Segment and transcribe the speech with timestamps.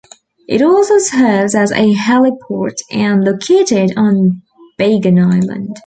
[0.47, 4.41] It also serves as a heliport and located on
[4.79, 5.77] Beigan Island.